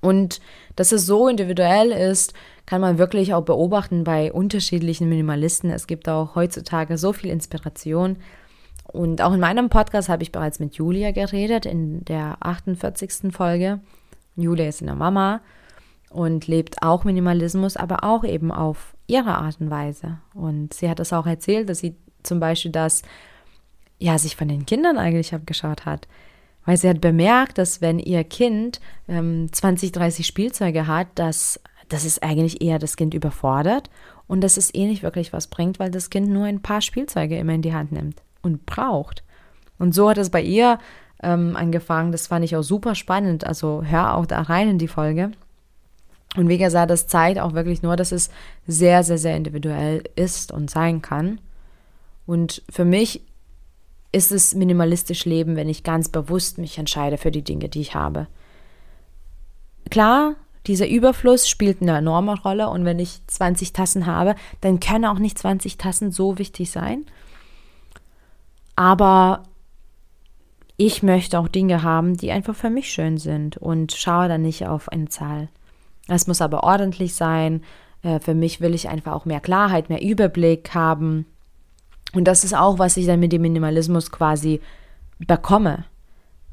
[0.00, 0.40] Und
[0.76, 2.34] dass es so individuell ist,
[2.72, 5.68] kann man wirklich auch beobachten bei unterschiedlichen Minimalisten.
[5.68, 8.16] Es gibt auch heutzutage so viel Inspiration.
[8.84, 13.30] Und auch in meinem Podcast habe ich bereits mit Julia geredet, in der 48.
[13.30, 13.80] Folge.
[14.36, 15.42] Julia ist eine Mama
[16.08, 20.20] und lebt auch Minimalismus, aber auch eben auf ihre Art und Weise.
[20.32, 23.02] Und sie hat es auch erzählt, dass sie zum Beispiel das,
[23.98, 26.08] ja, sich von den Kindern eigentlich abgeschaut hat.
[26.64, 31.60] Weil sie hat bemerkt, dass wenn ihr Kind ähm, 20, 30 Spielzeuge hat, dass
[31.92, 33.90] das ist eigentlich eher das Kind überfordert
[34.26, 37.36] und dass es eh nicht wirklich was bringt, weil das Kind nur ein paar Spielzeuge
[37.36, 39.22] immer in die Hand nimmt und braucht.
[39.78, 40.78] Und so hat es bei ihr
[41.22, 42.12] ähm, angefangen.
[42.12, 43.44] Das fand ich auch super spannend.
[43.44, 45.32] Also hör auch da rein in die Folge.
[46.36, 48.30] Und wie gesagt, das zeigt auch wirklich nur, dass es
[48.66, 51.40] sehr, sehr, sehr individuell ist und sein kann.
[52.24, 53.22] Und für mich
[54.12, 57.94] ist es minimalistisch Leben, wenn ich ganz bewusst mich entscheide für die Dinge, die ich
[57.94, 58.28] habe.
[59.90, 65.06] Klar, dieser Überfluss spielt eine enorme Rolle und wenn ich 20 Tassen habe, dann können
[65.06, 67.04] auch nicht 20 Tassen so wichtig sein.
[68.76, 69.42] Aber
[70.76, 74.66] ich möchte auch Dinge haben, die einfach für mich schön sind und schaue dann nicht
[74.66, 75.48] auf eine Zahl.
[76.08, 77.62] Es muss aber ordentlich sein.
[78.02, 81.26] Äh, für mich will ich einfach auch mehr Klarheit, mehr Überblick haben.
[82.12, 84.60] Und das ist auch, was ich dann mit dem Minimalismus quasi
[85.18, 85.84] bekomme.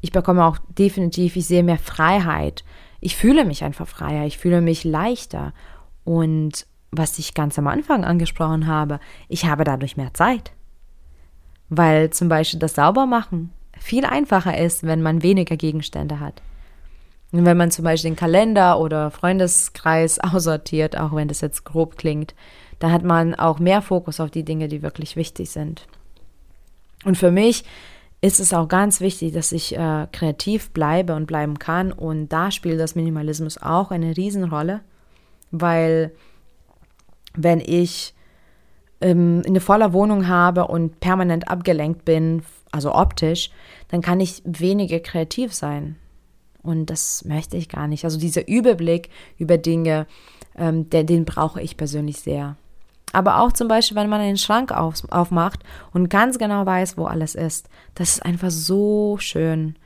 [0.00, 2.64] Ich bekomme auch definitiv, ich sehe mehr Freiheit.
[3.00, 5.52] Ich fühle mich einfach freier, ich fühle mich leichter.
[6.04, 10.52] Und was ich ganz am Anfang angesprochen habe, ich habe dadurch mehr Zeit
[11.70, 16.42] weil zum Beispiel das Saubermachen viel einfacher ist, wenn man weniger Gegenstände hat.
[17.32, 21.96] Und wenn man zum Beispiel den Kalender oder Freundeskreis aussortiert, auch wenn das jetzt grob
[21.96, 22.34] klingt,
[22.80, 25.86] da hat man auch mehr Fokus auf die Dinge, die wirklich wichtig sind.
[27.04, 27.64] Und für mich
[28.20, 31.90] ist es auch ganz wichtig, dass ich äh, kreativ bleibe und bleiben kann.
[31.90, 34.80] Und da spielt das Minimalismus auch eine Riesenrolle,
[35.50, 36.12] weil
[37.34, 38.14] wenn ich
[39.00, 43.50] ähm, eine voller Wohnung habe und permanent abgelenkt bin, also optisch,
[43.88, 45.96] dann kann ich weniger kreativ sein.
[46.62, 48.04] Und das möchte ich gar nicht.
[48.04, 50.06] Also dieser Überblick über Dinge,
[50.56, 52.56] ähm, den, den brauche ich persönlich sehr.
[53.12, 55.60] Aber auch zum Beispiel, wenn man einen Schrank auf, aufmacht
[55.92, 57.68] und ganz genau weiß, wo alles ist.
[57.94, 59.76] Das ist einfach so schön.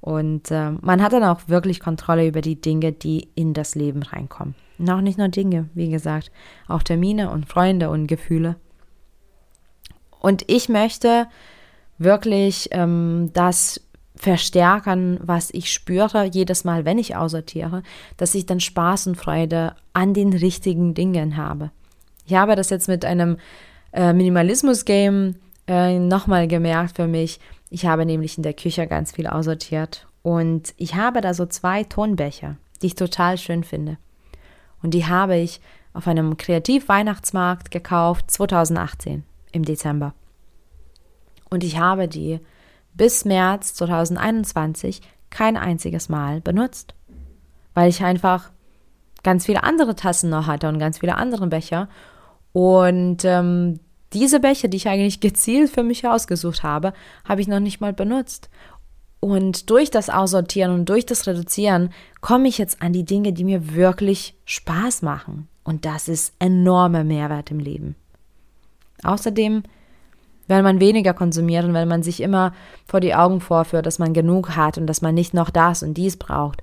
[0.00, 4.02] Und äh, man hat dann auch wirklich Kontrolle über die Dinge, die in das Leben
[4.02, 4.54] reinkommen.
[4.78, 6.30] Und auch nicht nur Dinge, wie gesagt,
[6.68, 8.56] auch Termine und Freunde und Gefühle.
[10.20, 11.26] Und ich möchte
[11.96, 13.80] wirklich ähm, das
[14.16, 17.82] verstärken, was ich spüre jedes Mal, wenn ich aussortiere,
[18.16, 21.70] dass ich dann Spaß und Freude an den richtigen Dingen habe.
[22.26, 23.38] Ich habe das jetzt mit einem
[23.92, 27.40] äh, Minimalismus-Game äh, nochmal gemerkt für mich.
[27.70, 31.84] Ich habe nämlich in der Küche ganz viel aussortiert und ich habe da so zwei
[31.84, 33.98] Tonbecher, die ich total schön finde.
[34.82, 35.60] Und die habe ich
[35.92, 40.14] auf einem Kreativ-Weihnachtsmarkt gekauft 2018 im Dezember.
[41.50, 42.40] Und ich habe die
[42.94, 46.94] bis März 2021 kein einziges Mal benutzt,
[47.74, 48.50] weil ich einfach
[49.22, 51.88] ganz viele andere Tassen noch hatte und ganz viele andere Becher
[52.54, 53.80] und ähm,
[54.12, 56.92] diese Becher, die ich eigentlich gezielt für mich ausgesucht habe,
[57.28, 58.48] habe ich noch nicht mal benutzt.
[59.18, 61.90] Und durch das Aussortieren und durch das Reduzieren
[62.20, 65.48] komme ich jetzt an die Dinge, die mir wirklich Spaß machen.
[65.64, 67.96] Und das ist enormer Mehrwert im Leben.
[69.02, 69.64] Außerdem,
[70.46, 72.54] wenn man weniger konsumiert und wenn man sich immer
[72.86, 75.94] vor die Augen vorführt, dass man genug hat und dass man nicht noch das und
[75.94, 76.62] dies braucht,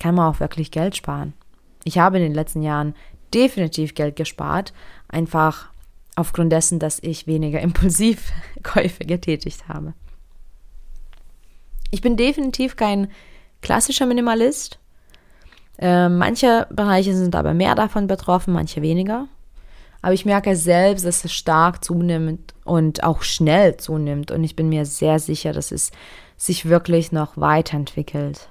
[0.00, 1.34] kann man auch wirklich Geld sparen.
[1.84, 2.94] Ich habe in den letzten Jahren
[3.34, 4.72] definitiv Geld gespart,
[5.08, 5.68] einfach
[6.16, 9.94] aufgrund dessen, dass ich weniger Impulsivkäufe getätigt habe.
[11.90, 13.08] Ich bin definitiv kein
[13.62, 14.78] klassischer Minimalist.
[15.78, 19.28] Äh, manche Bereiche sind aber mehr davon betroffen, manche weniger.
[20.02, 24.30] Aber ich merke selbst, dass es stark zunimmt und auch schnell zunimmt.
[24.30, 25.90] Und ich bin mir sehr sicher, dass es
[26.36, 28.48] sich wirklich noch weiterentwickelt.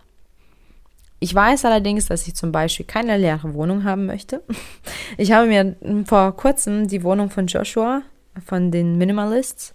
[1.26, 4.44] Ich weiß allerdings, dass ich zum Beispiel keine leere Wohnung haben möchte.
[5.18, 8.04] Ich habe mir vor kurzem die Wohnung von Joshua,
[8.46, 9.74] von den Minimalists,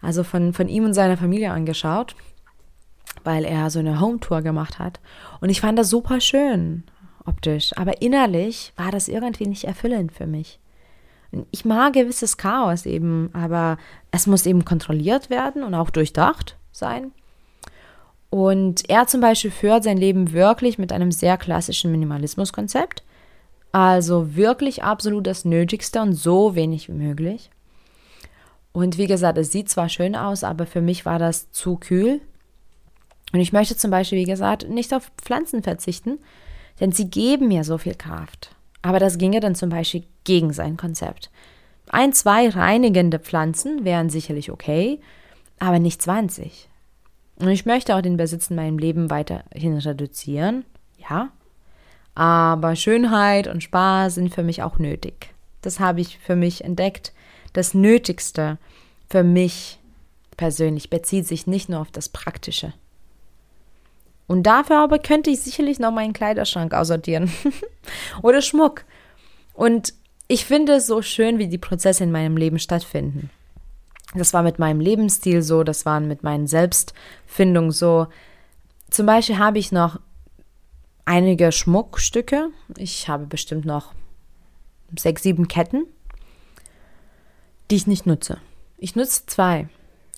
[0.00, 2.14] also von, von ihm und seiner Familie angeschaut,
[3.24, 5.00] weil er so eine Home-Tour gemacht hat.
[5.40, 6.84] Und ich fand das super schön,
[7.24, 7.76] optisch.
[7.76, 10.60] Aber innerlich war das irgendwie nicht erfüllend für mich.
[11.50, 13.76] Ich mag gewisses Chaos eben, aber
[14.12, 17.10] es muss eben kontrolliert werden und auch durchdacht sein.
[18.30, 23.02] Und er zum Beispiel führt sein Leben wirklich mit einem sehr klassischen Minimalismuskonzept.
[23.72, 27.50] Also wirklich absolut das Nötigste und so wenig wie möglich.
[28.72, 32.20] Und wie gesagt, es sieht zwar schön aus, aber für mich war das zu kühl.
[33.32, 36.18] Und ich möchte zum Beispiel, wie gesagt, nicht auf Pflanzen verzichten,
[36.80, 38.54] denn sie geben mir so viel Kraft.
[38.82, 41.30] Aber das ginge dann zum Beispiel gegen sein Konzept.
[41.88, 45.00] Ein, zwei reinigende Pflanzen wären sicherlich okay,
[45.58, 46.68] aber nicht 20.
[47.36, 50.64] Und ich möchte auch den Besitz in meinem Leben weiterhin reduzieren,
[51.08, 51.30] ja.
[52.14, 55.34] Aber Schönheit und Spaß sind für mich auch nötig.
[55.60, 57.12] Das habe ich für mich entdeckt.
[57.52, 58.58] Das Nötigste
[59.10, 59.78] für mich
[60.36, 62.72] persönlich bezieht sich nicht nur auf das Praktische.
[64.26, 67.30] Und dafür aber könnte ich sicherlich noch meinen Kleiderschrank aussortieren.
[68.22, 68.84] Oder Schmuck.
[69.54, 69.94] Und
[70.28, 73.30] ich finde es so schön, wie die Prozesse in meinem Leben stattfinden.
[74.16, 78.06] Das war mit meinem Lebensstil so, das war mit meinen Selbstfindungen so.
[78.90, 79.98] Zum Beispiel habe ich noch
[81.04, 82.48] einige Schmuckstücke.
[82.76, 83.92] Ich habe bestimmt noch
[84.96, 85.86] sechs, sieben Ketten,
[87.70, 88.38] die ich nicht nutze.
[88.78, 89.68] Ich nutze zwei.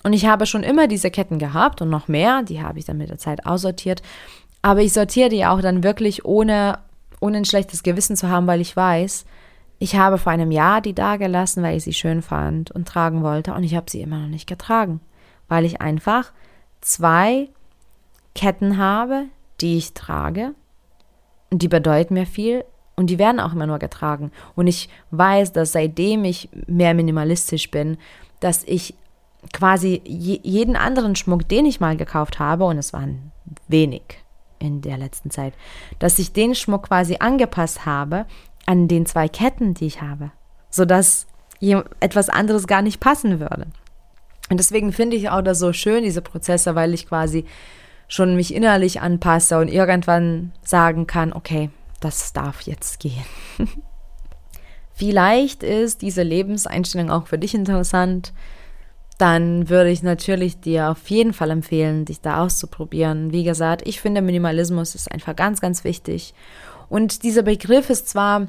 [0.03, 2.43] Und ich habe schon immer diese Ketten gehabt und noch mehr.
[2.43, 4.01] Die habe ich dann mit der Zeit aussortiert.
[4.61, 6.79] Aber ich sortiere die auch dann wirklich ohne,
[7.19, 9.25] ohne ein schlechtes Gewissen zu haben, weil ich weiß,
[9.79, 13.23] ich habe vor einem Jahr die da gelassen, weil ich sie schön fand und tragen
[13.23, 14.99] wollte und ich habe sie immer noch nicht getragen,
[15.47, 16.31] weil ich einfach
[16.81, 17.49] zwei
[18.35, 19.25] Ketten habe,
[19.61, 20.53] die ich trage
[21.49, 22.63] und die bedeuten mir viel
[22.95, 24.31] und die werden auch immer nur getragen.
[24.55, 27.97] Und ich weiß, dass seitdem ich mehr minimalistisch bin,
[28.41, 28.93] dass ich
[29.53, 33.31] quasi jeden anderen Schmuck, den ich mal gekauft habe, und es waren
[33.69, 34.03] wenig
[34.59, 35.53] in der letzten Zeit,
[35.99, 38.25] dass ich den Schmuck quasi angepasst habe
[38.65, 40.31] an den zwei Ketten, die ich habe,
[40.69, 41.27] sodass
[41.99, 43.67] etwas anderes gar nicht passen würde.
[44.49, 47.45] Und deswegen finde ich auch das so schön, diese Prozesse, weil ich quasi
[48.07, 53.25] schon mich innerlich anpasse und irgendwann sagen kann, okay, das darf jetzt gehen.
[54.93, 58.33] Vielleicht ist diese Lebenseinstellung auch für dich interessant.
[59.17, 63.31] Dann würde ich natürlich dir auf jeden Fall empfehlen, dich da auszuprobieren.
[63.31, 66.33] Wie gesagt, ich finde Minimalismus ist einfach ganz, ganz wichtig.
[66.89, 68.47] Und dieser Begriff ist zwar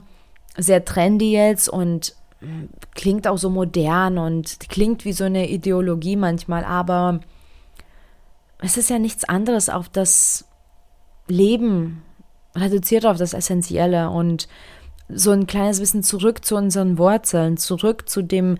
[0.57, 6.17] sehr trendy jetzt und hm, klingt auch so modern und klingt wie so eine Ideologie
[6.17, 7.21] manchmal, aber
[8.59, 10.47] es ist ja nichts anderes auf das
[11.29, 12.03] Leben
[12.57, 14.49] reduziert auf das Essentielle und
[15.09, 18.59] so ein kleines bisschen zurück zu unseren Wurzeln, zurück zu dem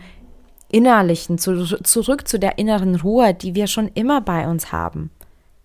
[0.71, 5.11] Innerlichen, zu, zurück zu der inneren Ruhe, die wir schon immer bei uns haben.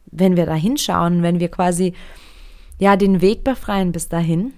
[0.05, 1.93] Wenn wir da hinschauen, wenn wir quasi
[2.78, 4.53] ja den Weg befreien bis dahin.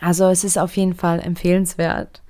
[0.00, 2.22] Also es ist auf jeden Fall empfehlenswert.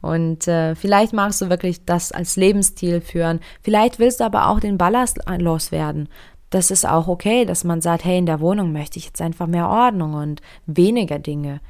[0.00, 3.38] Und äh, vielleicht magst du wirklich das als Lebensstil führen.
[3.62, 6.08] Vielleicht willst du aber auch den Ballast loswerden.
[6.50, 9.46] Das ist auch okay, dass man sagt, hey, in der Wohnung möchte ich jetzt einfach
[9.46, 11.60] mehr Ordnung und weniger Dinge.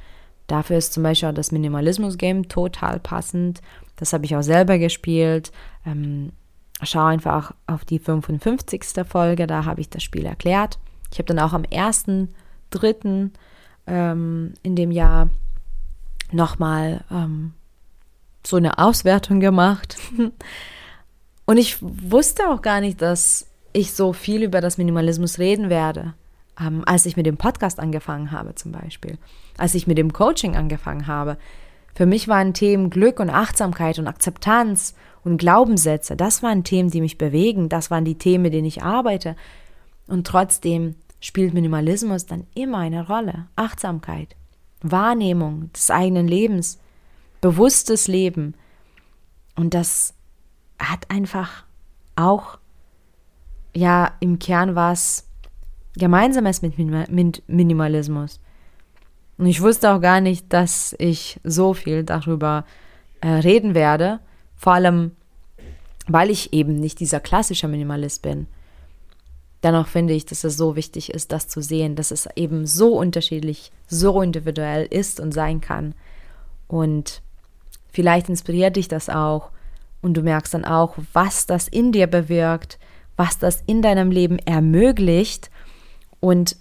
[0.47, 3.61] Dafür ist zum Beispiel auch das Minimalismus-Game total passend.
[3.97, 5.53] Das habe ich auch selber gespielt.
[5.87, 6.33] Ähm,
[6.83, 8.83] schau einfach auf die 55.
[9.07, 10.79] Folge, da habe ich das Spiel erklärt.
[11.13, 11.65] Ich habe dann auch am
[12.79, 13.31] 1.3.
[13.87, 15.29] Ähm, in dem Jahr
[16.31, 17.53] nochmal ähm,
[18.47, 19.97] so eine Auswertung gemacht.
[21.47, 26.15] Und ich wusste auch gar nicht, dass ich so viel über das Minimalismus reden werde,
[26.61, 29.19] ähm, als ich mit dem Podcast angefangen habe zum Beispiel,
[29.59, 31.37] als ich mit dem Coaching angefangen habe.
[31.95, 34.95] Für mich waren Themen Glück und Achtsamkeit und Akzeptanz
[35.25, 38.83] und Glaubenssätze, das waren Themen, die mich bewegen, das waren die Themen, mit denen ich
[38.83, 39.37] arbeite.
[40.07, 43.47] Und trotzdem spielt Minimalismus dann immer eine Rolle.
[43.57, 44.37] Achtsamkeit,
[44.83, 46.79] Wahrnehmung des eigenen Lebens,
[47.41, 48.55] bewusstes Leben.
[49.55, 50.15] Und das
[50.79, 51.65] hat einfach
[52.17, 52.59] auch,
[53.75, 55.29] ja, im Kern was
[55.95, 58.41] Gemeinsames mit, mit Minimalismus.
[59.39, 62.65] Und ich wusste auch gar nicht, dass ich so viel darüber
[63.21, 64.19] äh, reden werde.
[64.57, 65.13] Vor allem,
[66.09, 68.49] weil ich eben nicht dieser klassische Minimalist bin.
[69.63, 72.97] Dennoch finde ich, dass es so wichtig ist, das zu sehen, dass es eben so
[72.99, 75.95] unterschiedlich, so individuell ist und sein kann.
[76.67, 77.23] Und
[77.93, 79.51] vielleicht inspiriert dich das auch
[80.01, 82.79] und du merkst dann auch, was das in dir bewirkt,
[83.17, 85.51] was das in deinem Leben ermöglicht.
[86.19, 86.57] Und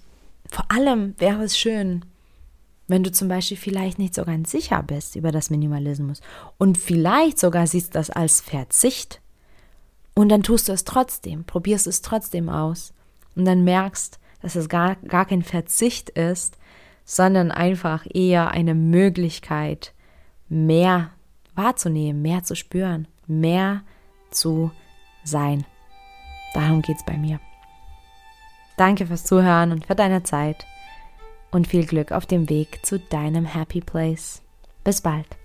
[0.48, 2.06] vor allem wäre es schön,
[2.88, 6.22] wenn du zum Beispiel vielleicht nicht so ganz sicher bist über das Minimalismus
[6.58, 9.22] und vielleicht sogar siehst das als Verzicht
[10.22, 12.94] und dann tust du es trotzdem, probierst es trotzdem aus
[13.36, 16.60] und dann merkst, dass es gar, gar kein Verzicht ist,
[17.06, 19.96] sondern einfach eher eine Möglichkeit,
[20.48, 21.10] mehr
[21.56, 23.82] wahrzunehmen, mehr zu spüren, mehr
[24.30, 24.70] zu
[25.24, 25.66] sein.
[26.54, 27.40] Darum geht es bei mir.
[28.78, 30.68] Danke fürs Zuhören und für deine Zeit
[31.50, 34.44] und viel Glück auf dem Weg zu deinem Happy Place.
[34.84, 35.41] Bis bald.